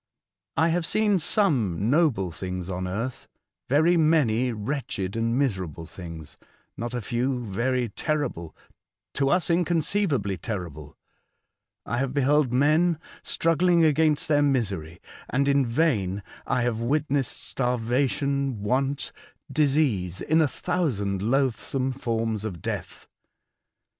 [0.57, 3.27] I have seen some noble things on earth,
[3.69, 6.39] very many wretched and miserable things;
[6.75, 8.55] not a few, very terrible—
[9.13, 10.97] to us inconceivably terrible.
[11.85, 12.01] I Earth as Others see it.
[12.01, 18.09] 85 have beheld men struggling against their misery, and in vain; I have witnessed starva
[18.09, 19.11] tion, want,
[19.51, 23.07] disease in a thousand loathsome forms of death.